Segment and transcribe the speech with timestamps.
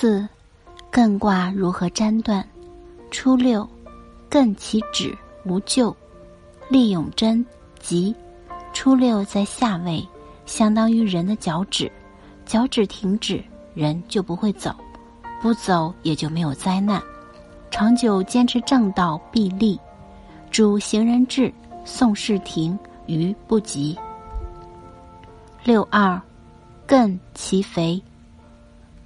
[0.00, 0.24] 四，
[0.92, 2.46] 艮卦如何占断？
[3.10, 3.68] 初六，
[4.30, 5.12] 艮其止
[5.44, 5.92] 无咎，
[6.68, 7.44] 利永贞
[7.80, 8.14] 吉。
[8.72, 10.06] 初六在下位，
[10.46, 11.90] 相当于人的脚趾，
[12.46, 13.42] 脚趾停止，
[13.74, 14.72] 人就不会走，
[15.42, 17.02] 不走也就没有灾难。
[17.68, 19.76] 长久坚持正道必利，
[20.48, 21.52] 主行人至，
[21.84, 23.98] 宋事停于不及。
[25.64, 26.22] 六二，
[26.86, 28.00] 艮其肥。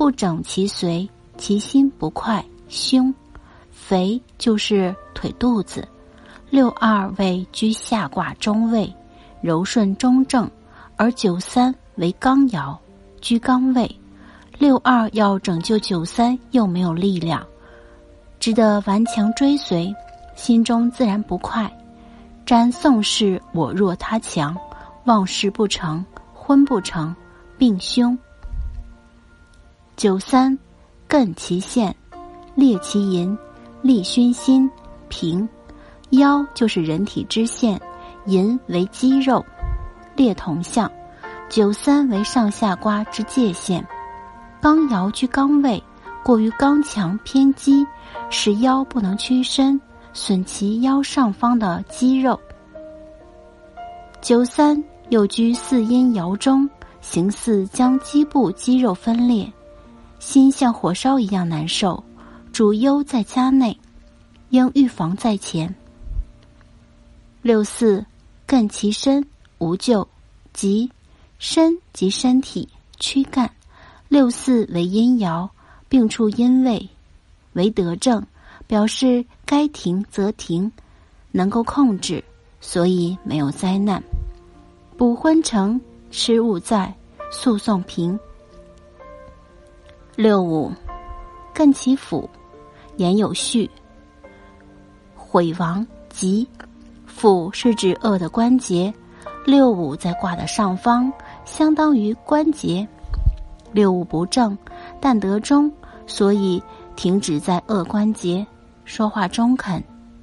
[0.00, 3.14] 不整其髓，其心不快，凶。
[3.70, 5.86] 肥就是腿肚子。
[6.48, 8.90] 六二位居下卦中位，
[9.42, 10.50] 柔顺中正，
[10.96, 12.74] 而九三为刚爻，
[13.20, 13.94] 居刚位。
[14.58, 17.46] 六二要拯救九三，又没有力量，
[18.38, 19.94] 只得顽强追随，
[20.34, 21.70] 心中自然不快。
[22.46, 24.56] 占宋氏我弱他强，
[25.04, 27.14] 望事不成，婚不成，
[27.58, 28.18] 病凶。
[30.00, 30.58] 九三，
[31.10, 31.94] 艮其线，
[32.54, 33.36] 列其银，
[33.82, 34.66] 利熏心，
[35.10, 35.46] 平。
[36.12, 37.78] 腰就是人体之线，
[38.24, 39.44] 银为肌肉，
[40.16, 40.90] 列同象。
[41.50, 43.86] 九三为上下瓜之界限，
[44.58, 45.82] 刚爻居刚位，
[46.24, 47.86] 过于刚强偏激，
[48.30, 49.78] 使腰不能屈伸，
[50.14, 52.40] 损其腰上方的肌肉。
[54.22, 56.66] 九三又居四阴爻中，
[57.02, 59.46] 形似将肌部肌肉分裂。
[60.20, 62.04] 心像火烧一样难受，
[62.52, 63.76] 主忧在家内，
[64.50, 65.74] 应预防在前。
[67.40, 68.04] 六四，
[68.46, 69.26] 艮其身，
[69.58, 70.06] 无咎，
[70.52, 70.92] 即
[71.38, 72.68] 身即身体
[72.98, 73.50] 躯干。
[74.08, 75.48] 六四为阴爻，
[75.88, 76.86] 病处阴位，
[77.54, 78.22] 为得正，
[78.66, 80.70] 表示该停则停，
[81.30, 82.22] 能够控制，
[82.60, 84.02] 所以没有灾难。
[84.98, 86.94] 补婚成，失物在，
[87.30, 88.18] 诉讼平。
[90.20, 90.70] 六五，
[91.54, 92.28] 艮其辅，
[92.98, 93.70] 言有序。
[95.16, 96.46] 毁亡吉，
[97.06, 98.92] 府是指恶的关节。
[99.46, 101.10] 六五在卦的上方，
[101.46, 102.86] 相当于关节。
[103.72, 104.54] 六五不正，
[105.00, 105.72] 但得中，
[106.06, 106.62] 所以
[106.96, 108.46] 停止在恶关节。
[108.84, 109.82] 说话中肯，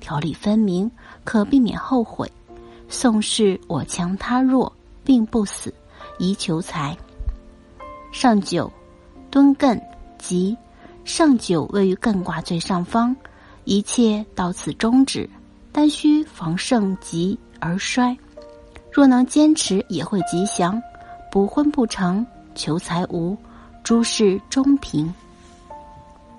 [0.00, 0.90] 条理分明，
[1.24, 2.30] 可避免后悔。
[2.90, 4.70] 宋氏我强他弱，
[5.02, 5.72] 并不死，
[6.18, 6.94] 宜求财。
[8.12, 8.70] 上九。
[9.30, 9.80] 敦艮
[10.18, 10.56] 吉，
[11.04, 13.14] 上九位于艮卦最上方，
[13.64, 15.28] 一切到此终止，
[15.70, 18.16] 但需防盛极而衰。
[18.90, 20.80] 若能坚持，也会吉祥。
[21.30, 23.36] 补婚不成，求财无，
[23.84, 25.12] 诸事中平。